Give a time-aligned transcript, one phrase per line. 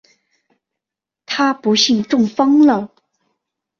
[1.27, 2.91] 她不幸中风了